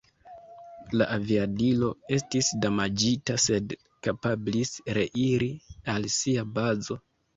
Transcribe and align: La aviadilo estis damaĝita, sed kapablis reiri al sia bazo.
La 1.01 1.07
aviadilo 1.15 1.89
estis 2.17 2.49
damaĝita, 2.63 3.35
sed 3.43 3.75
kapablis 4.09 4.73
reiri 4.99 5.51
al 5.95 6.09
sia 6.19 6.47
bazo. 6.57 6.99